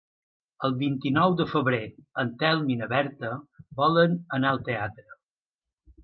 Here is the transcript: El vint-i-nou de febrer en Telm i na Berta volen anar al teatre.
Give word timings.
El 0.67 0.71
vint-i-nou 0.77 1.33
de 1.41 1.45
febrer 1.49 1.81
en 2.23 2.31
Telm 2.43 2.71
i 2.75 2.77
na 2.79 2.87
Berta 2.93 3.29
volen 3.81 4.17
anar 4.39 4.55
al 4.55 4.63
teatre. 4.71 5.07